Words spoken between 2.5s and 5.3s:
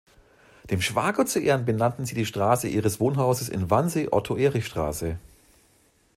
ihres Wohnhauses in Wannsee „Otto-Erich-Straße“.